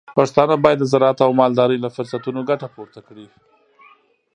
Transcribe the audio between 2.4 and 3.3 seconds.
ګټه پورته کړي.